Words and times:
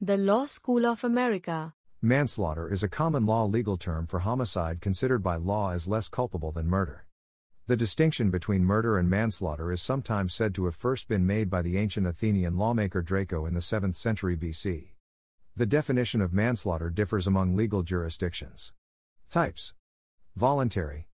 The 0.00 0.16
Law 0.16 0.46
School 0.46 0.86
of 0.86 1.02
America. 1.02 1.74
Manslaughter 2.00 2.72
is 2.72 2.84
a 2.84 2.88
common 2.88 3.26
law 3.26 3.44
legal 3.46 3.76
term 3.76 4.06
for 4.06 4.20
homicide 4.20 4.80
considered 4.80 5.24
by 5.24 5.34
law 5.34 5.72
as 5.72 5.88
less 5.88 6.06
culpable 6.06 6.52
than 6.52 6.68
murder. 6.68 7.04
The 7.66 7.76
distinction 7.76 8.30
between 8.30 8.64
murder 8.64 8.96
and 8.96 9.10
manslaughter 9.10 9.72
is 9.72 9.82
sometimes 9.82 10.32
said 10.32 10.54
to 10.54 10.66
have 10.66 10.76
first 10.76 11.08
been 11.08 11.26
made 11.26 11.50
by 11.50 11.62
the 11.62 11.76
ancient 11.76 12.06
Athenian 12.06 12.56
lawmaker 12.56 13.02
Draco 13.02 13.44
in 13.44 13.54
the 13.54 13.60
7th 13.60 13.96
century 13.96 14.36
BC. 14.36 14.90
The 15.56 15.66
definition 15.66 16.20
of 16.20 16.32
manslaughter 16.32 16.90
differs 16.90 17.26
among 17.26 17.56
legal 17.56 17.82
jurisdictions. 17.82 18.72
Types 19.28 19.74
Voluntary. 20.36 21.08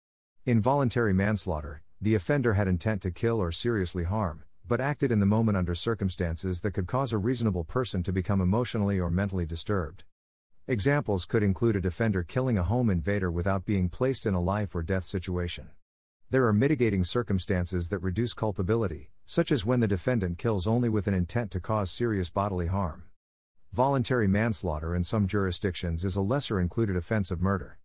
In 0.45 0.59
voluntary 0.59 1.13
manslaughter, 1.13 1.83
the 2.01 2.15
offender 2.15 2.55
had 2.55 2.67
intent 2.67 3.01
to 3.03 3.11
kill 3.11 3.39
or 3.39 3.53
seriously 3.53 4.03
harm, 4.03 4.43
but 4.67 4.79
acted 4.79 5.11
in 5.11 5.19
the 5.19 5.25
moment 5.25 5.57
under 5.57 5.75
circumstances 5.75 6.61
that 6.61 6.71
could 6.71 6.87
cause 6.87 7.11
a 7.11 7.17
reasonable 7.17 7.63
person 7.63 8.01
to 8.03 8.13
become 8.13 8.41
emotionally 8.41 8.99
or 8.99 9.09
mentally 9.09 9.45
disturbed. 9.45 10.03
Examples 10.67 11.25
could 11.25 11.43
include 11.43 11.75
a 11.75 11.81
defender 11.81 12.23
killing 12.23 12.57
a 12.57 12.63
home 12.63 12.89
invader 12.89 13.29
without 13.29 13.65
being 13.65 13.89
placed 13.89 14.25
in 14.25 14.33
a 14.33 14.41
life 14.41 14.73
or 14.73 14.81
death 14.81 15.03
situation. 15.03 15.69
There 16.29 16.47
are 16.47 16.53
mitigating 16.53 17.03
circumstances 17.03 17.89
that 17.89 17.99
reduce 17.99 18.33
culpability, 18.33 19.11
such 19.25 19.51
as 19.51 19.65
when 19.65 19.81
the 19.81 19.87
defendant 19.87 20.37
kills 20.37 20.65
only 20.65 20.87
with 20.87 21.07
an 21.07 21.13
intent 21.13 21.51
to 21.51 21.59
cause 21.59 21.91
serious 21.91 22.29
bodily 22.29 22.67
harm. 22.67 23.03
Voluntary 23.73 24.27
manslaughter 24.27 24.95
in 24.95 25.03
some 25.03 25.27
jurisdictions 25.27 26.05
is 26.05 26.15
a 26.15 26.21
lesser 26.21 26.59
included 26.59 26.95
offense 26.95 27.29
of 27.29 27.41
murder. 27.41 27.79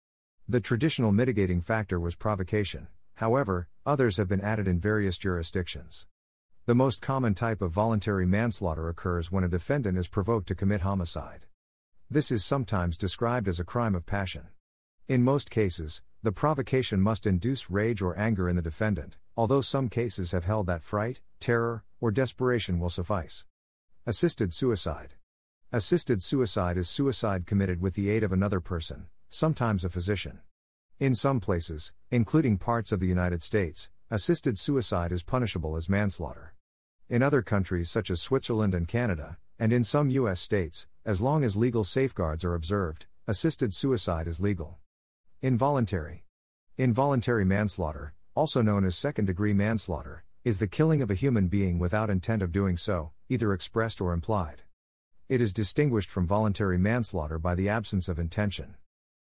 The 0.48 0.60
traditional 0.60 1.12
mitigating 1.12 1.60
factor 1.60 1.98
was 1.98 2.14
provocation, 2.14 2.88
however, 3.14 3.68
others 3.84 4.18
have 4.18 4.28
been 4.28 4.40
added 4.40 4.68
in 4.68 4.78
various 4.78 5.18
jurisdictions. 5.18 6.06
The 6.68 6.74
most 6.74 7.00
common 7.00 7.32
type 7.34 7.62
of 7.62 7.72
voluntary 7.72 8.26
manslaughter 8.26 8.90
occurs 8.90 9.32
when 9.32 9.42
a 9.42 9.48
defendant 9.48 9.96
is 9.96 10.06
provoked 10.06 10.48
to 10.48 10.54
commit 10.54 10.82
homicide. 10.82 11.46
This 12.10 12.30
is 12.30 12.44
sometimes 12.44 12.98
described 12.98 13.48
as 13.48 13.58
a 13.58 13.64
crime 13.64 13.94
of 13.94 14.04
passion. 14.04 14.48
In 15.08 15.22
most 15.22 15.48
cases, 15.48 16.02
the 16.22 16.30
provocation 16.30 17.00
must 17.00 17.24
induce 17.24 17.70
rage 17.70 18.02
or 18.02 18.18
anger 18.18 18.50
in 18.50 18.56
the 18.56 18.60
defendant, 18.60 19.16
although 19.34 19.62
some 19.62 19.88
cases 19.88 20.32
have 20.32 20.44
held 20.44 20.66
that 20.66 20.82
fright, 20.82 21.22
terror, 21.40 21.84
or 22.02 22.10
desperation 22.10 22.78
will 22.78 22.90
suffice. 22.90 23.46
Assisted 24.04 24.52
suicide. 24.52 25.14
Assisted 25.72 26.22
suicide 26.22 26.76
is 26.76 26.86
suicide 26.86 27.46
committed 27.46 27.80
with 27.80 27.94
the 27.94 28.10
aid 28.10 28.22
of 28.22 28.30
another 28.30 28.60
person, 28.60 29.06
sometimes 29.30 29.84
a 29.84 29.88
physician. 29.88 30.40
In 31.00 31.14
some 31.14 31.40
places, 31.40 31.94
including 32.10 32.58
parts 32.58 32.92
of 32.92 33.00
the 33.00 33.06
United 33.06 33.42
States, 33.42 33.88
assisted 34.10 34.58
suicide 34.58 35.12
is 35.12 35.22
punishable 35.22 35.74
as 35.74 35.88
manslaughter. 35.88 36.52
In 37.10 37.22
other 37.22 37.40
countries 37.40 37.90
such 37.90 38.10
as 38.10 38.20
Switzerland 38.20 38.74
and 38.74 38.86
Canada, 38.86 39.38
and 39.58 39.72
in 39.72 39.82
some 39.82 40.10
U.S. 40.10 40.40
states, 40.40 40.86
as 41.06 41.22
long 41.22 41.42
as 41.42 41.56
legal 41.56 41.82
safeguards 41.82 42.44
are 42.44 42.54
observed, 42.54 43.06
assisted 43.26 43.72
suicide 43.72 44.28
is 44.28 44.40
legal. 44.40 44.76
Involuntary. 45.40 46.26
Involuntary 46.76 47.46
manslaughter, 47.46 48.12
also 48.34 48.60
known 48.60 48.84
as 48.84 48.94
second 48.94 49.24
degree 49.24 49.54
manslaughter, 49.54 50.22
is 50.44 50.58
the 50.58 50.66
killing 50.66 51.00
of 51.00 51.10
a 51.10 51.14
human 51.14 51.48
being 51.48 51.78
without 51.78 52.10
intent 52.10 52.42
of 52.42 52.52
doing 52.52 52.76
so, 52.76 53.12
either 53.30 53.54
expressed 53.54 54.02
or 54.02 54.12
implied. 54.12 54.64
It 55.30 55.40
is 55.40 55.54
distinguished 55.54 56.10
from 56.10 56.26
voluntary 56.26 56.76
manslaughter 56.76 57.38
by 57.38 57.54
the 57.54 57.70
absence 57.70 58.10
of 58.10 58.18
intention. 58.18 58.74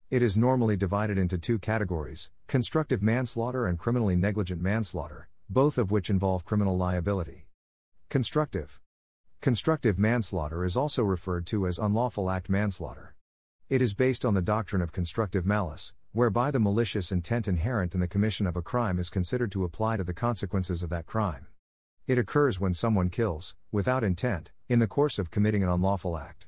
It 0.08 0.22
is 0.22 0.38
normally 0.38 0.78
divided 0.78 1.18
into 1.18 1.36
two 1.36 1.58
categories 1.58 2.30
constructive 2.46 3.02
manslaughter 3.02 3.66
and 3.66 3.78
criminally 3.78 4.16
negligent 4.16 4.62
manslaughter, 4.62 5.28
both 5.50 5.76
of 5.76 5.90
which 5.90 6.08
involve 6.08 6.46
criminal 6.46 6.78
liability. 6.78 7.43
Constructive. 8.14 8.80
Constructive 9.40 9.98
manslaughter 9.98 10.64
is 10.64 10.76
also 10.76 11.02
referred 11.02 11.46
to 11.46 11.66
as 11.66 11.80
unlawful 11.80 12.30
act 12.30 12.48
manslaughter. 12.48 13.16
It 13.68 13.82
is 13.82 13.92
based 13.92 14.24
on 14.24 14.34
the 14.34 14.40
doctrine 14.40 14.82
of 14.82 14.92
constructive 14.92 15.44
malice, 15.44 15.92
whereby 16.12 16.52
the 16.52 16.60
malicious 16.60 17.10
intent 17.10 17.48
inherent 17.48 17.92
in 17.92 17.98
the 17.98 18.06
commission 18.06 18.46
of 18.46 18.54
a 18.54 18.62
crime 18.62 19.00
is 19.00 19.10
considered 19.10 19.50
to 19.50 19.64
apply 19.64 19.96
to 19.96 20.04
the 20.04 20.14
consequences 20.14 20.84
of 20.84 20.90
that 20.90 21.06
crime. 21.06 21.48
It 22.06 22.16
occurs 22.16 22.60
when 22.60 22.72
someone 22.72 23.10
kills, 23.10 23.56
without 23.72 24.04
intent, 24.04 24.52
in 24.68 24.78
the 24.78 24.86
course 24.86 25.18
of 25.18 25.32
committing 25.32 25.64
an 25.64 25.68
unlawful 25.68 26.16
act. 26.16 26.46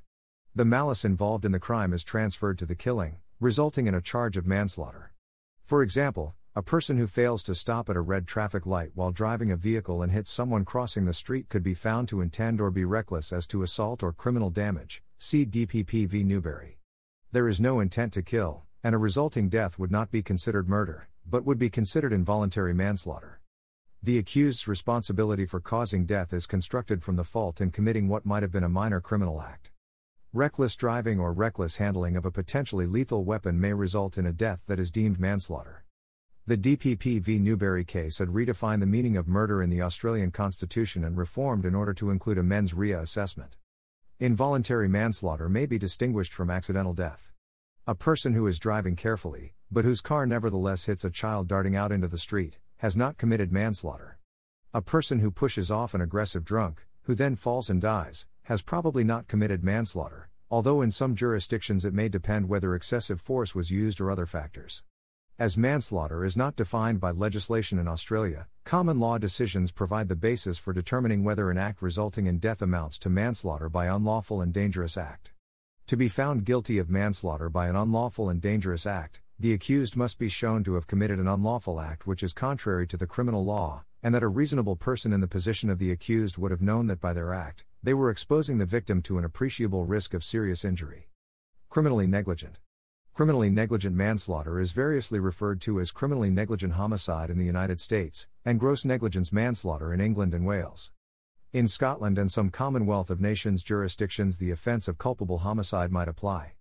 The 0.54 0.64
malice 0.64 1.04
involved 1.04 1.44
in 1.44 1.50
the 1.50 1.58
crime 1.58 1.92
is 1.92 2.04
transferred 2.04 2.58
to 2.58 2.66
the 2.66 2.76
killing, 2.76 3.16
resulting 3.40 3.88
in 3.88 3.94
a 3.96 4.00
charge 4.00 4.36
of 4.36 4.46
manslaughter. 4.46 5.10
For 5.64 5.82
example, 5.82 6.36
a 6.56 6.62
person 6.62 6.96
who 6.96 7.06
fails 7.06 7.42
to 7.42 7.54
stop 7.54 7.90
at 7.90 7.96
a 7.96 8.00
red 8.00 8.26
traffic 8.26 8.64
light 8.64 8.90
while 8.94 9.10
driving 9.10 9.52
a 9.52 9.56
vehicle 9.56 10.00
and 10.00 10.10
hits 10.10 10.30
someone 10.30 10.64
crossing 10.64 11.04
the 11.04 11.12
street 11.12 11.50
could 11.50 11.62
be 11.62 11.74
found 11.74 12.08
to 12.08 12.22
intend 12.22 12.62
or 12.62 12.70
be 12.70 12.82
reckless 12.82 13.30
as 13.30 13.46
to 13.46 13.62
assault 13.62 14.02
or 14.02 14.10
criminal 14.10 14.48
damage. 14.48 15.02
See 15.18 15.44
DPP 15.44 16.08
v. 16.08 16.24
Newbury. 16.24 16.78
There 17.30 17.46
is 17.46 17.60
no 17.60 17.78
intent 17.78 18.14
to 18.14 18.22
kill, 18.22 18.62
and 18.82 18.94
a 18.94 18.98
resulting 18.98 19.50
death 19.50 19.78
would 19.78 19.90
not 19.90 20.10
be 20.10 20.22
considered 20.22 20.66
murder, 20.66 21.10
but 21.28 21.44
would 21.44 21.58
be 21.58 21.68
considered 21.68 22.14
involuntary 22.14 22.72
manslaughter. 22.72 23.42
The 24.02 24.16
accused's 24.16 24.66
responsibility 24.66 25.44
for 25.44 25.60
causing 25.60 26.06
death 26.06 26.32
is 26.32 26.46
constructed 26.46 27.04
from 27.04 27.16
the 27.16 27.24
fault 27.24 27.60
in 27.60 27.70
committing 27.70 28.08
what 28.08 28.24
might 28.24 28.42
have 28.42 28.52
been 28.52 28.64
a 28.64 28.68
minor 28.70 29.02
criminal 29.02 29.42
act. 29.42 29.72
Reckless 30.32 30.74
driving 30.74 31.20
or 31.20 31.34
reckless 31.34 31.76
handling 31.76 32.16
of 32.16 32.24
a 32.24 32.30
potentially 32.30 32.86
lethal 32.86 33.24
weapon 33.24 33.60
may 33.60 33.74
result 33.74 34.16
in 34.16 34.24
a 34.24 34.32
death 34.32 34.62
that 34.68 34.80
is 34.80 34.90
deemed 34.90 35.20
manslaughter. 35.20 35.85
The 36.48 36.56
DPP 36.56 37.22
v 37.22 37.40
Newbury 37.40 37.84
case 37.84 38.18
had 38.18 38.28
redefined 38.28 38.78
the 38.78 38.86
meaning 38.86 39.16
of 39.16 39.26
murder 39.26 39.60
in 39.64 39.68
the 39.68 39.82
Australian 39.82 40.30
Constitution 40.30 41.02
and 41.02 41.16
reformed 41.16 41.64
in 41.64 41.74
order 41.74 41.92
to 41.94 42.10
include 42.10 42.38
a 42.38 42.44
mens 42.44 42.72
rea 42.72 42.92
assessment. 42.92 43.56
Involuntary 44.20 44.88
manslaughter 44.88 45.48
may 45.48 45.66
be 45.66 45.76
distinguished 45.76 46.32
from 46.32 46.48
accidental 46.48 46.94
death. 46.94 47.32
A 47.84 47.96
person 47.96 48.34
who 48.34 48.46
is 48.46 48.60
driving 48.60 48.94
carefully, 48.94 49.54
but 49.72 49.84
whose 49.84 50.00
car 50.00 50.24
nevertheless 50.24 50.84
hits 50.84 51.04
a 51.04 51.10
child 51.10 51.48
darting 51.48 51.74
out 51.74 51.90
into 51.90 52.06
the 52.06 52.16
street, 52.16 52.60
has 52.76 52.96
not 52.96 53.18
committed 53.18 53.50
manslaughter. 53.50 54.20
A 54.72 54.80
person 54.80 55.18
who 55.18 55.32
pushes 55.32 55.68
off 55.68 55.94
an 55.94 56.00
aggressive 56.00 56.44
drunk, 56.44 56.86
who 57.02 57.16
then 57.16 57.34
falls 57.34 57.68
and 57.68 57.80
dies, 57.80 58.24
has 58.44 58.62
probably 58.62 59.02
not 59.02 59.26
committed 59.26 59.64
manslaughter, 59.64 60.28
although 60.48 60.80
in 60.80 60.92
some 60.92 61.16
jurisdictions 61.16 61.84
it 61.84 61.92
may 61.92 62.08
depend 62.08 62.48
whether 62.48 62.76
excessive 62.76 63.20
force 63.20 63.52
was 63.52 63.72
used 63.72 64.00
or 64.00 64.12
other 64.12 64.26
factors. 64.26 64.84
As 65.38 65.58
manslaughter 65.58 66.24
is 66.24 66.34
not 66.34 66.56
defined 66.56 66.98
by 66.98 67.10
legislation 67.10 67.78
in 67.78 67.86
Australia, 67.86 68.48
common 68.64 68.98
law 68.98 69.18
decisions 69.18 69.70
provide 69.70 70.08
the 70.08 70.16
basis 70.16 70.56
for 70.56 70.72
determining 70.72 71.24
whether 71.24 71.50
an 71.50 71.58
act 71.58 71.82
resulting 71.82 72.24
in 72.24 72.38
death 72.38 72.62
amounts 72.62 72.98
to 73.00 73.10
manslaughter 73.10 73.68
by 73.68 73.84
unlawful 73.84 74.40
and 74.40 74.54
dangerous 74.54 74.96
act. 74.96 75.32
To 75.88 75.96
be 75.98 76.08
found 76.08 76.46
guilty 76.46 76.78
of 76.78 76.88
manslaughter 76.88 77.50
by 77.50 77.68
an 77.68 77.76
unlawful 77.76 78.30
and 78.30 78.40
dangerous 78.40 78.86
act, 78.86 79.20
the 79.38 79.52
accused 79.52 79.94
must 79.94 80.18
be 80.18 80.30
shown 80.30 80.64
to 80.64 80.72
have 80.72 80.86
committed 80.86 81.18
an 81.18 81.28
unlawful 81.28 81.80
act 81.80 82.06
which 82.06 82.22
is 82.22 82.32
contrary 82.32 82.86
to 82.86 82.96
the 82.96 83.06
criminal 83.06 83.44
law, 83.44 83.84
and 84.02 84.14
that 84.14 84.22
a 84.22 84.28
reasonable 84.28 84.74
person 84.74 85.12
in 85.12 85.20
the 85.20 85.28
position 85.28 85.68
of 85.68 85.78
the 85.78 85.92
accused 85.92 86.38
would 86.38 86.50
have 86.50 86.62
known 86.62 86.86
that 86.86 87.02
by 87.02 87.12
their 87.12 87.34
act, 87.34 87.66
they 87.82 87.92
were 87.92 88.08
exposing 88.08 88.56
the 88.56 88.64
victim 88.64 89.02
to 89.02 89.18
an 89.18 89.24
appreciable 89.24 89.84
risk 89.84 90.14
of 90.14 90.24
serious 90.24 90.64
injury. 90.64 91.10
Criminally 91.68 92.06
negligent. 92.06 92.58
Criminally 93.16 93.48
negligent 93.48 93.96
manslaughter 93.96 94.60
is 94.60 94.72
variously 94.72 95.18
referred 95.18 95.58
to 95.62 95.80
as 95.80 95.90
criminally 95.90 96.28
negligent 96.28 96.74
homicide 96.74 97.30
in 97.30 97.38
the 97.38 97.46
United 97.46 97.80
States, 97.80 98.28
and 98.44 98.60
gross 98.60 98.84
negligence 98.84 99.32
manslaughter 99.32 99.94
in 99.94 100.02
England 100.02 100.34
and 100.34 100.44
Wales. 100.44 100.90
In 101.50 101.66
Scotland 101.66 102.18
and 102.18 102.30
some 102.30 102.50
Commonwealth 102.50 103.08
of 103.08 103.18
Nations 103.18 103.62
jurisdictions, 103.62 104.36
the 104.36 104.50
offence 104.50 104.86
of 104.86 104.98
culpable 104.98 105.38
homicide 105.38 105.90
might 105.90 106.08
apply. 106.08 106.56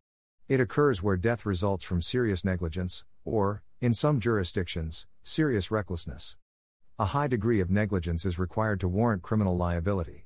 It 0.47 0.61
occurs 0.61 1.03
where 1.03 1.17
death 1.17 1.45
results 1.45 1.83
from 1.83 2.01
serious 2.01 2.45
negligence, 2.45 3.03
or, 3.25 3.61
in 3.81 3.93
some 3.93 4.21
jurisdictions, 4.21 5.07
serious 5.21 5.69
recklessness. 5.71 6.37
A 6.97 7.07
high 7.07 7.27
degree 7.27 7.59
of 7.59 7.69
negligence 7.69 8.25
is 8.25 8.39
required 8.39 8.79
to 8.79 8.87
warrant 8.87 9.23
criminal 9.23 9.57
liability. 9.57 10.25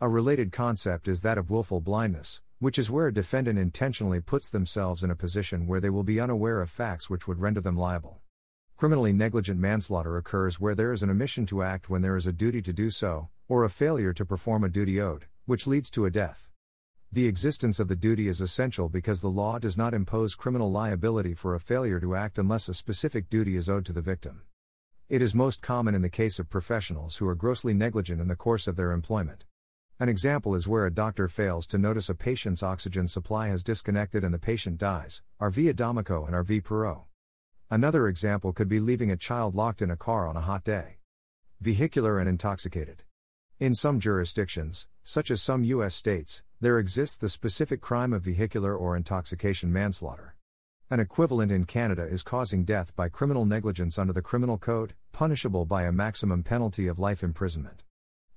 A 0.00 0.08
related 0.08 0.52
concept 0.52 1.08
is 1.08 1.22
that 1.22 1.36
of 1.36 1.50
willful 1.50 1.80
blindness, 1.80 2.42
which 2.58 2.78
is 2.78 2.90
where 2.90 3.08
a 3.08 3.14
defendant 3.14 3.58
intentionally 3.58 4.20
puts 4.20 4.48
themselves 4.48 5.02
in 5.02 5.10
a 5.10 5.16
position 5.16 5.66
where 5.66 5.80
they 5.80 5.90
will 5.90 6.02
be 6.02 6.20
unaware 6.20 6.60
of 6.60 6.70
facts 6.70 7.10
which 7.10 7.26
would 7.28 7.40
render 7.40 7.60
them 7.60 7.76
liable. 7.76 8.20
Criminally 8.76 9.12
negligent 9.12 9.60
manslaughter 9.60 10.16
occurs 10.16 10.58
where 10.58 10.74
there 10.74 10.92
is 10.92 11.02
an 11.02 11.10
omission 11.10 11.46
to 11.46 11.62
act 11.62 11.88
when 11.88 12.02
there 12.02 12.16
is 12.16 12.26
a 12.26 12.32
duty 12.32 12.60
to 12.62 12.72
do 12.72 12.90
so, 12.90 13.28
or 13.48 13.64
a 13.64 13.70
failure 13.70 14.12
to 14.12 14.24
perform 14.24 14.64
a 14.64 14.68
duty 14.68 15.00
owed, 15.00 15.26
which 15.46 15.66
leads 15.66 15.90
to 15.90 16.06
a 16.06 16.10
death. 16.10 16.48
The 17.12 17.28
existence 17.28 17.78
of 17.78 17.86
the 17.86 17.94
duty 17.94 18.26
is 18.26 18.40
essential 18.40 18.88
because 18.88 19.20
the 19.20 19.28
law 19.30 19.60
does 19.60 19.78
not 19.78 19.94
impose 19.94 20.34
criminal 20.34 20.72
liability 20.72 21.34
for 21.34 21.54
a 21.54 21.60
failure 21.60 22.00
to 22.00 22.16
act 22.16 22.38
unless 22.38 22.68
a 22.68 22.74
specific 22.74 23.30
duty 23.30 23.54
is 23.54 23.68
owed 23.68 23.86
to 23.86 23.92
the 23.92 24.02
victim. 24.02 24.42
It 25.08 25.22
is 25.22 25.34
most 25.34 25.62
common 25.62 25.94
in 25.94 26.02
the 26.02 26.08
case 26.08 26.40
of 26.40 26.50
professionals 26.50 27.18
who 27.18 27.28
are 27.28 27.36
grossly 27.36 27.74
negligent 27.74 28.20
in 28.20 28.26
the 28.26 28.34
course 28.34 28.66
of 28.66 28.74
their 28.74 28.90
employment. 28.90 29.44
An 30.00 30.08
example 30.08 30.56
is 30.56 30.66
where 30.66 30.86
a 30.86 30.92
doctor 30.92 31.28
fails 31.28 31.66
to 31.66 31.78
notice 31.78 32.08
a 32.08 32.16
patient's 32.16 32.64
oxygen 32.64 33.06
supply 33.06 33.46
has 33.46 33.62
disconnected 33.62 34.24
and 34.24 34.34
the 34.34 34.40
patient 34.40 34.76
dies, 34.76 35.22
RV 35.40 35.72
Adomako 35.72 36.26
and 36.26 36.34
RV 36.34 36.64
Perot. 36.64 37.04
Another 37.70 38.08
example 38.08 38.52
could 38.52 38.68
be 38.68 38.80
leaving 38.80 39.12
a 39.12 39.16
child 39.16 39.54
locked 39.54 39.80
in 39.80 39.92
a 39.92 39.96
car 39.96 40.26
on 40.26 40.36
a 40.36 40.40
hot 40.40 40.64
day. 40.64 40.98
Vehicular 41.60 42.18
and 42.18 42.28
intoxicated. 42.28 43.04
In 43.60 43.72
some 43.72 44.00
jurisdictions, 44.00 44.88
such 45.04 45.30
as 45.30 45.40
some 45.40 45.62
U.S. 45.62 45.94
states, 45.94 46.42
there 46.60 46.80
exists 46.80 47.16
the 47.16 47.28
specific 47.28 47.80
crime 47.80 48.12
of 48.12 48.22
vehicular 48.22 48.76
or 48.76 48.96
intoxication 48.96 49.72
manslaughter. 49.72 50.34
An 50.90 50.98
equivalent 50.98 51.52
in 51.52 51.66
Canada 51.66 52.02
is 52.02 52.24
causing 52.24 52.64
death 52.64 52.96
by 52.96 53.08
criminal 53.08 53.44
negligence 53.44 53.96
under 53.96 54.12
the 54.12 54.22
Criminal 54.22 54.58
Code, 54.58 54.94
punishable 55.12 55.66
by 55.66 55.84
a 55.84 55.92
maximum 55.92 56.42
penalty 56.42 56.88
of 56.88 56.98
life 56.98 57.22
imprisonment. 57.22 57.84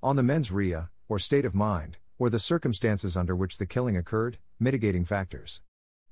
On 0.04 0.14
the 0.14 0.22
mens 0.22 0.52
rea, 0.52 0.82
or 1.08 1.18
state 1.18 1.44
of 1.44 1.54
mind, 1.54 1.96
or 2.18 2.30
the 2.30 2.38
circumstances 2.38 3.16
under 3.16 3.34
which 3.34 3.58
the 3.58 3.66
killing 3.66 3.96
occurred, 3.96 4.38
mitigating 4.58 5.04
factors. 5.04 5.62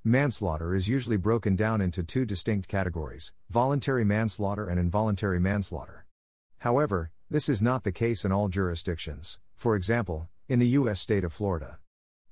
Manslaughter 0.05 0.75
is 0.75 0.89
usually 0.89 1.17
broken 1.17 1.57
down 1.57 1.81
into 1.81 2.03
two 2.03 2.25
distinct 2.25 2.69
categories 2.69 3.33
voluntary 3.51 4.05
manslaughter 4.05 4.69
and 4.69 4.79
involuntary 4.79 5.41
manslaughter. 5.41 6.07
However, 6.59 7.11
this 7.29 7.49
is 7.49 7.61
not 7.61 7.83
the 7.83 7.91
case 7.93 8.25
in 8.25 8.31
all 8.31 8.49
jurisdictions, 8.49 9.41
for 9.57 9.75
example, 9.75 10.29
in 10.49 10.61
the 10.61 10.69
U.S. 10.79 11.01
state 11.01 11.25
of 11.25 11.33
Florida. 11.33 11.79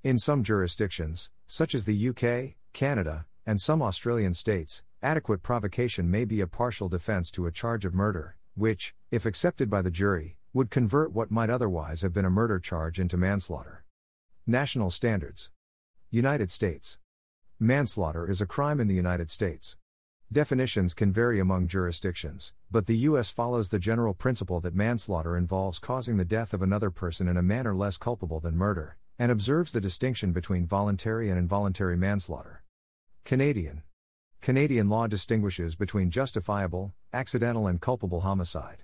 In 0.04 0.18
some 0.18 0.44
jurisdictions, 0.44 1.30
such 1.46 1.74
as 1.74 1.84
the 1.84 2.08
UK, 2.08 2.54
Canada, 2.72 3.26
and 3.44 3.60
some 3.60 3.82
Australian 3.82 4.34
states, 4.34 4.82
adequate 5.02 5.42
provocation 5.42 6.10
may 6.10 6.24
be 6.24 6.40
a 6.40 6.46
partial 6.46 6.88
defense 6.88 7.30
to 7.32 7.46
a 7.46 7.52
charge 7.52 7.84
of 7.84 7.92
murder, 7.92 8.36
which, 8.54 8.94
if 9.10 9.26
accepted 9.26 9.68
by 9.68 9.82
the 9.82 9.90
jury, 9.90 10.36
would 10.54 10.70
convert 10.70 11.12
what 11.12 11.32
might 11.32 11.50
otherwise 11.50 12.02
have 12.02 12.12
been 12.12 12.24
a 12.24 12.30
murder 12.30 12.60
charge 12.60 13.00
into 13.00 13.16
manslaughter. 13.16 13.84
National 14.46 14.88
Standards 14.88 15.50
United 16.12 16.48
States 16.48 17.00
Manslaughter 17.58 18.30
is 18.30 18.40
a 18.40 18.46
crime 18.46 18.78
in 18.78 18.86
the 18.86 18.94
United 18.94 19.32
States. 19.32 19.76
Definitions 20.30 20.94
can 20.94 21.12
vary 21.12 21.40
among 21.40 21.66
jurisdictions, 21.66 22.52
but 22.70 22.86
the 22.86 22.98
U.S. 22.98 23.32
follows 23.32 23.70
the 23.70 23.80
general 23.80 24.14
principle 24.14 24.60
that 24.60 24.76
manslaughter 24.76 25.36
involves 25.36 25.80
causing 25.80 26.18
the 26.18 26.24
death 26.24 26.54
of 26.54 26.62
another 26.62 26.92
person 26.92 27.26
in 27.26 27.36
a 27.36 27.42
manner 27.42 27.74
less 27.74 27.96
culpable 27.96 28.38
than 28.38 28.56
murder, 28.56 28.96
and 29.18 29.32
observes 29.32 29.72
the 29.72 29.80
distinction 29.80 30.30
between 30.30 30.66
voluntary 30.66 31.30
and 31.30 31.38
involuntary 31.38 31.96
manslaughter. 31.96 32.62
Canadian. 33.24 33.82
Canadian 34.40 34.88
law 34.88 35.08
distinguishes 35.08 35.74
between 35.74 36.12
justifiable, 36.12 36.92
accidental, 37.12 37.66
and 37.66 37.80
culpable 37.80 38.20
homicide. 38.20 38.83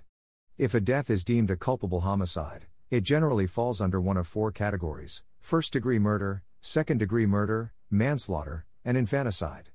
If 0.57 0.73
a 0.73 0.81
death 0.81 1.09
is 1.09 1.23
deemed 1.23 1.49
a 1.49 1.55
culpable 1.55 2.01
homicide, 2.01 2.67
it 2.89 3.01
generally 3.01 3.47
falls 3.47 3.81
under 3.81 4.01
one 4.01 4.17
of 4.17 4.27
four 4.27 4.51
categories 4.51 5.23
first 5.39 5.73
degree 5.73 5.97
murder, 5.97 6.43
second 6.61 6.99
degree 6.99 7.25
murder, 7.25 7.73
manslaughter, 7.89 8.65
and 8.85 8.95
infanticide. 8.97 9.69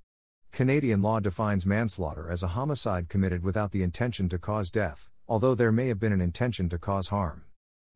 Canadian 0.52 1.02
law 1.02 1.18
defines 1.18 1.66
manslaughter 1.66 2.30
as 2.30 2.42
a 2.42 2.48
homicide 2.48 3.08
committed 3.08 3.42
without 3.42 3.72
the 3.72 3.82
intention 3.82 4.28
to 4.28 4.38
cause 4.38 4.70
death, 4.70 5.10
although 5.26 5.54
there 5.54 5.72
may 5.72 5.88
have 5.88 5.98
been 5.98 6.12
an 6.12 6.20
intention 6.20 6.68
to 6.68 6.78
cause 6.78 7.08
harm. 7.08 7.44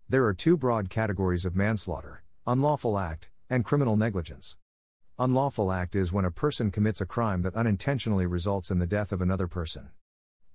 There 0.09 0.25
are 0.25 0.35
two 0.35 0.57
broad 0.57 0.91
categories 0.91 1.45
of 1.45 1.55
manslaughter 1.55 2.23
unlawful 2.47 2.99
act, 2.99 3.29
and 3.49 3.65
criminal 3.65 3.97
negligence. 3.97 4.57
Unlawful 5.19 5.71
act 5.71 5.95
is 5.95 6.13
when 6.13 6.25
a 6.25 6.31
person 6.31 6.71
commits 6.71 7.01
a 7.01 7.07
crime 7.07 7.43
that 7.43 7.55
unintentionally 7.55 8.27
results 8.27 8.71
in 8.71 8.79
the 8.79 8.87
death 8.87 9.13
of 9.13 9.21
another 9.21 9.47
person. 9.47 9.91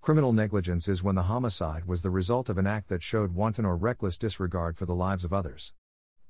Criminal 0.05 0.33
negligence 0.33 0.87
is 0.87 1.01
when 1.01 1.15
the 1.15 1.23
homicide 1.23 1.85
was 1.85 2.03
the 2.03 2.11
result 2.11 2.47
of 2.47 2.59
an 2.59 2.67
act 2.67 2.89
that 2.89 3.01
showed 3.01 3.33
wanton 3.33 3.65
or 3.65 3.75
reckless 3.75 4.19
disregard 4.19 4.77
for 4.77 4.85
the 4.85 4.93
lives 4.93 5.25
of 5.25 5.33
others. 5.33 5.73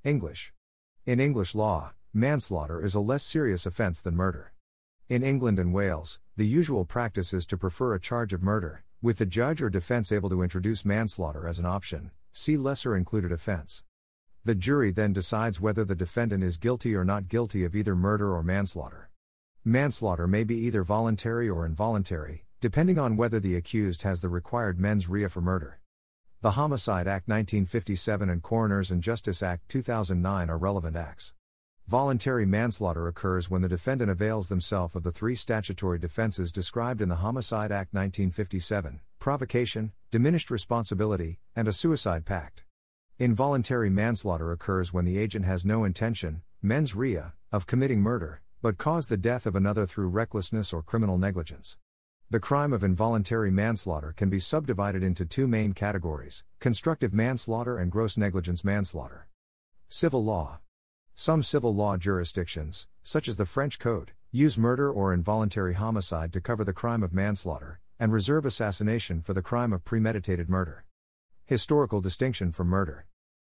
English. 0.02 0.54
In 1.06 1.20
English 1.20 1.54
law, 1.54 1.92
manslaughter 2.14 2.82
is 2.82 2.96
a 2.96 3.02
less 3.02 3.22
serious 3.22 3.66
offense 3.66 4.00
than 4.00 4.16
murder. 4.16 4.54
In 5.10 5.24
England 5.24 5.60
and 5.60 5.74
Wales, 5.74 6.22
the 6.38 6.48
usual 6.48 6.86
practice 6.86 7.34
is 7.34 7.46
to 7.48 7.58
prefer 7.58 7.94
a 7.94 8.00
charge 8.00 8.32
of 8.32 8.42
murder, 8.42 8.86
with 9.02 9.18
the 9.18 9.26
judge 9.26 9.62
or 9.62 9.70
defense 9.70 10.10
able 10.10 10.30
to 10.30 10.42
introduce 10.42 10.86
manslaughter 10.86 11.46
as 11.46 11.60
an 11.60 11.66
option, 11.66 12.12
see 12.32 12.56
lesser 12.56 12.96
included 12.96 13.34
offense. 13.34 13.84
The 14.46 14.56
jury 14.56 14.92
then 14.92 15.12
decides 15.12 15.60
whether 15.60 15.84
the 15.84 15.96
defendant 15.96 16.46
is 16.46 16.56
guilty 16.56 16.96
or 16.96 17.04
not 17.04 17.28
guilty 17.28 17.66
of 17.66 17.76
either 17.76 17.94
murder 17.94 18.34
or 18.34 18.42
manslaughter. 18.42 19.10
Manslaughter 19.66 20.28
may 20.28 20.46
be 20.46 20.56
either 20.60 20.86
voluntary 20.86 21.50
or 21.50 21.66
involuntary, 21.66 22.45
depending 22.66 22.98
on 22.98 23.16
whether 23.16 23.40
the 23.40 23.56
accused 23.56 24.02
has 24.02 24.22
the 24.22 24.28
required 24.28 24.80
mens 24.80 25.08
rea 25.08 25.28
for 25.28 25.40
murder. 25.40 25.80
The 26.42 26.58
Homicide 26.58 27.08
Act 27.08 27.28
1957 27.28 28.28
and 28.28 28.42
Coroners 28.42 28.90
and 28.90 29.04
Justice 29.04 29.44
Act 29.44 29.70
2009 29.70 30.50
are 30.50 30.58
relevant 30.58 30.98
acts. 30.98 31.36
Voluntary 31.88 32.44
manslaughter 32.48 33.08
occurs 33.08 33.52
when 33.52 33.62
the 33.62 33.70
defendant 33.70 34.10
avails 34.10 34.50
themselves 34.50 34.96
of 34.96 35.04
the 35.04 35.12
three 35.12 35.36
statutory 35.36 36.00
defenses 36.00 36.52
described 36.52 37.02
in 37.02 37.10
the 37.10 37.18
Homicide 37.18 37.72
Act 37.72 37.94
1957 37.94 39.00
provocation, 39.20 39.92
diminished 40.10 40.50
responsibility, 40.50 41.38
and 41.56 41.68
a 41.68 41.72
suicide 41.72 42.26
pact. 42.26 42.64
Involuntary 43.20 43.92
manslaughter 43.92 44.52
occurs 44.52 44.92
when 44.92 45.06
the 45.06 45.20
agent 45.20 45.46
has 45.46 45.66
no 45.66 45.84
intention, 45.84 46.42
mens 46.64 46.96
rea, 46.96 47.26
of 47.52 47.68
committing 47.68 48.02
murder, 48.02 48.42
but 48.64 48.80
caused 48.80 49.10
the 49.10 49.18
death 49.18 49.46
of 49.46 49.56
another 49.56 49.86
through 49.86 50.08
recklessness 50.08 50.74
or 50.74 50.82
criminal 50.82 51.20
negligence. 51.20 51.78
The 52.36 52.42
crime 52.42 52.74
of 52.74 52.84
involuntary 52.84 53.50
manslaughter 53.50 54.12
can 54.12 54.30
be 54.30 54.42
subdivided 54.42 55.02
into 55.02 55.24
two 55.24 55.48
main 55.48 55.72
categories 55.72 56.44
constructive 56.60 57.14
manslaughter 57.14 57.78
and 57.78 57.90
gross 57.90 58.18
negligence 58.18 58.62
manslaughter. 58.62 59.30
Civil 59.88 60.22
law. 60.22 60.60
Some 61.14 61.42
civil 61.44 61.74
law 61.74 61.96
jurisdictions, 61.96 62.90
such 63.02 63.30
as 63.30 63.38
the 63.38 63.46
French 63.46 63.80
Code, 63.80 64.12
use 64.34 64.58
murder 64.58 64.92
or 64.92 65.14
involuntary 65.14 65.76
homicide 65.76 66.34
to 66.34 66.42
cover 66.42 66.66
the 66.66 66.74
crime 66.74 67.04
of 67.04 67.14
manslaughter, 67.14 67.80
and 68.02 68.12
reserve 68.12 68.46
assassination 68.46 69.22
for 69.22 69.34
the 69.34 69.42
crime 69.42 69.72
of 69.72 69.86
premeditated 69.86 70.50
murder. 70.50 70.84
Historical 71.46 72.02
distinction 72.02 72.52
from 72.52 72.68
murder. 72.68 73.06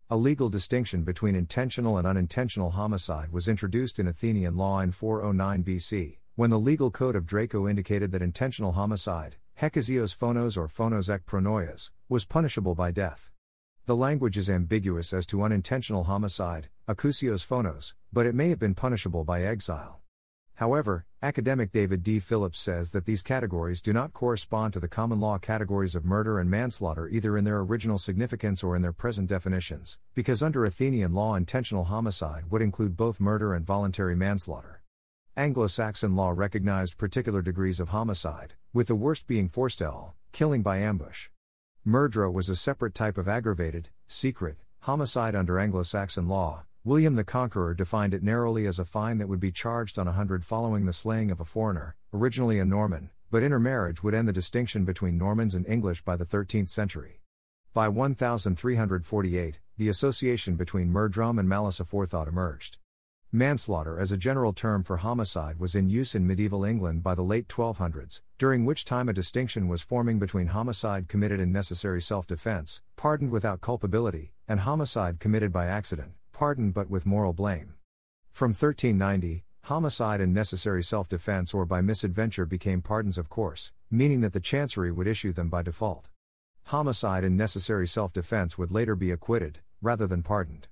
A 0.09 0.17
legal 0.17 0.49
distinction 0.49 1.03
between 1.03 1.35
intentional 1.35 1.97
and 1.97 2.05
unintentional 2.05 2.71
homicide 2.71 3.31
was 3.31 3.47
introduced 3.47 3.97
in 3.97 4.09
Athenian 4.09 4.57
law 4.57 4.81
in 4.81 4.91
409 4.91 5.63
BC, 5.63 6.17
when 6.35 6.49
the 6.49 6.59
legal 6.59 6.89
code 6.89 7.15
of 7.15 7.27
Draco 7.27 7.67
indicated 7.67 8.11
that 8.11 8.23
intentional 8.23 8.71
homicide, 8.71 9.35
hekousios 9.61 10.17
phonos 10.17 10.57
or 10.57 10.67
phonos 10.67 11.07
ek 11.07 11.27
pronoias, 11.27 11.91
was 12.09 12.25
punishable 12.25 12.73
by 12.73 12.89
death. 12.89 13.29
The 13.85 13.95
language 13.95 14.35
is 14.35 14.49
ambiguous 14.49 15.13
as 15.13 15.27
to 15.27 15.43
unintentional 15.43 16.05
homicide, 16.05 16.69
akousios 16.87 17.45
phonos, 17.45 17.93
but 18.11 18.25
it 18.25 18.33
may 18.33 18.49
have 18.49 18.57
been 18.57 18.73
punishable 18.73 19.23
by 19.23 19.43
exile. 19.43 19.99
However, 20.55 21.05
academic 21.21 21.71
David 21.71 22.01
D. 22.01 22.17
Phillips 22.19 22.59
says 22.59 22.91
that 22.93 23.05
these 23.05 23.21
categories 23.21 23.79
do 23.79 23.93
not 23.93 24.13
correspond 24.13 24.73
to 24.73 24.79
the 24.79 24.87
common 24.87 25.19
law 25.19 25.37
categories 25.37 25.93
of 25.93 26.03
murder 26.03 26.39
and 26.39 26.49
manslaughter 26.49 27.07
either 27.09 27.37
in 27.37 27.43
their 27.43 27.59
original 27.59 27.99
significance 27.99 28.63
or 28.63 28.75
in 28.75 28.81
their 28.81 28.91
present 28.91 29.29
definitions, 29.29 29.99
because 30.15 30.41
under 30.41 30.65
Athenian 30.65 31.13
law, 31.13 31.35
intentional 31.35 31.83
homicide 31.83 32.49
would 32.49 32.63
include 32.63 32.97
both 32.97 33.19
murder 33.19 33.53
and 33.53 33.67
voluntary 33.67 34.15
manslaughter. 34.15 34.82
Anglo 35.35 35.65
Saxon 35.65 36.15
law 36.15 36.29
recognized 36.29 36.99
particular 36.99 37.41
degrees 37.41 37.79
of 37.79 37.89
homicide, 37.89 38.53
with 38.71 38.85
the 38.85 38.93
worst 38.93 39.25
being 39.25 39.49
forstell, 39.49 40.13
killing 40.31 40.61
by 40.61 40.77
ambush. 40.77 41.29
Murdra 41.83 42.31
was 42.31 42.49
a 42.49 42.55
separate 42.55 42.93
type 42.93 43.17
of 43.17 43.27
aggravated, 43.27 43.89
secret, 44.07 44.57
homicide 44.81 45.33
under 45.33 45.57
Anglo 45.57 45.81
Saxon 45.81 46.27
law, 46.27 46.65
William 46.83 47.15
the 47.15 47.23
Conqueror 47.23 47.73
defined 47.73 48.13
it 48.13 48.21
narrowly 48.21 48.67
as 48.67 48.77
a 48.77 48.85
fine 48.85 49.17
that 49.17 49.27
would 49.27 49.39
be 49.39 49.51
charged 49.51 49.97
on 49.97 50.07
a 50.07 50.11
hundred 50.11 50.45
following 50.45 50.85
the 50.85 50.93
slaying 50.93 51.31
of 51.31 51.39
a 51.39 51.45
foreigner, 51.45 51.95
originally 52.13 52.59
a 52.59 52.65
Norman, 52.65 53.09
but 53.31 53.41
intermarriage 53.41 54.03
would 54.03 54.13
end 54.13 54.27
the 54.27 54.33
distinction 54.33 54.85
between 54.85 55.17
Normans 55.17 55.55
and 55.55 55.65
English 55.65 56.03
by 56.03 56.15
the 56.15 56.27
13th 56.27 56.69
century. 56.69 57.21
By 57.73 57.89
1348, 57.89 59.59
the 59.79 59.89
association 59.89 60.57
between 60.57 60.93
murdrum 60.93 61.39
and 61.39 61.49
malice 61.49 61.79
aforethought 61.79 62.27
emerged. 62.27 62.77
Manslaughter 63.35 63.99
as 63.99 64.11
a 64.11 64.17
general 64.17 64.53
term 64.53 64.83
for 64.83 64.97
homicide 64.97 65.57
was 65.57 65.73
in 65.73 65.89
use 65.89 66.13
in 66.13 66.27
medieval 66.27 66.63
England 66.63 67.01
by 67.01 67.15
the 67.15 67.23
late 67.23 67.47
1200s, 67.47 68.21
during 68.37 68.63
which 68.63 68.85
time 68.85 69.09
a 69.09 69.13
distinction 69.13 69.67
was 69.67 69.81
forming 69.81 70.19
between 70.19 70.45
homicide 70.45 71.07
committed 71.07 71.39
in 71.39 71.51
necessary 71.51 71.99
self 71.99 72.27
defense, 72.27 72.83
pardoned 72.95 73.31
without 73.31 73.59
culpability, 73.59 74.33
and 74.47 74.59
homicide 74.59 75.19
committed 75.19 75.51
by 75.51 75.65
accident, 75.65 76.11
pardoned 76.31 76.75
but 76.75 76.91
with 76.91 77.07
moral 77.07 77.33
blame. 77.33 77.73
From 78.29 78.49
1390, 78.49 79.43
homicide 79.63 80.21
and 80.21 80.31
necessary 80.31 80.83
self 80.83 81.09
defense 81.09 81.55
or 81.55 81.65
by 81.65 81.81
misadventure 81.81 82.45
became 82.45 82.83
pardons 82.83 83.17
of 83.17 83.29
course, 83.29 83.71
meaning 83.89 84.21
that 84.21 84.33
the 84.33 84.39
chancery 84.39 84.91
would 84.91 85.07
issue 85.07 85.33
them 85.33 85.49
by 85.49 85.63
default. 85.63 86.07
Homicide 86.65 87.23
and 87.23 87.35
necessary 87.35 87.87
self 87.87 88.13
defense 88.13 88.59
would 88.59 88.71
later 88.71 88.95
be 88.95 89.09
acquitted, 89.09 89.57
rather 89.81 90.05
than 90.05 90.21
pardoned. 90.21 90.67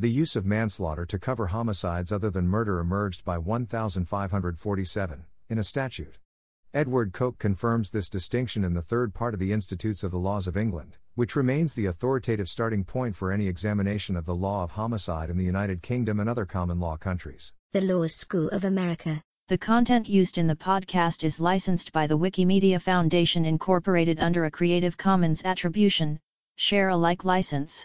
The 0.00 0.08
use 0.08 0.36
of 0.36 0.46
manslaughter 0.46 1.04
to 1.06 1.18
cover 1.18 1.48
homicides 1.48 2.12
other 2.12 2.30
than 2.30 2.46
murder 2.46 2.78
emerged 2.78 3.24
by 3.24 3.36
1547, 3.36 5.24
in 5.48 5.58
a 5.58 5.64
statute. 5.64 6.18
Edward 6.72 7.12
Coke 7.12 7.40
confirms 7.40 7.90
this 7.90 8.08
distinction 8.08 8.62
in 8.62 8.74
the 8.74 8.82
third 8.82 9.12
part 9.12 9.34
of 9.34 9.40
the 9.40 9.52
Institutes 9.52 10.04
of 10.04 10.12
the 10.12 10.18
Laws 10.20 10.46
of 10.46 10.56
England, 10.56 10.98
which 11.16 11.34
remains 11.34 11.74
the 11.74 11.86
authoritative 11.86 12.48
starting 12.48 12.84
point 12.84 13.16
for 13.16 13.32
any 13.32 13.48
examination 13.48 14.14
of 14.14 14.24
the 14.24 14.36
law 14.36 14.62
of 14.62 14.70
homicide 14.70 15.30
in 15.30 15.36
the 15.36 15.44
United 15.44 15.82
Kingdom 15.82 16.20
and 16.20 16.30
other 16.30 16.46
common 16.46 16.78
law 16.78 16.96
countries. 16.96 17.52
The 17.72 17.80
Law 17.80 18.06
School 18.06 18.48
of 18.50 18.64
America. 18.64 19.20
The 19.48 19.58
content 19.58 20.08
used 20.08 20.38
in 20.38 20.46
the 20.46 20.54
podcast 20.54 21.24
is 21.24 21.40
licensed 21.40 21.90
by 21.90 22.06
the 22.06 22.16
Wikimedia 22.16 22.80
Foundation 22.80 23.44
Incorporated 23.44 24.20
under 24.20 24.44
a 24.44 24.50
Creative 24.52 24.96
Commons 24.96 25.42
Attribution, 25.44 26.20
Share 26.54 26.90
Alike 26.90 27.24
license. 27.24 27.84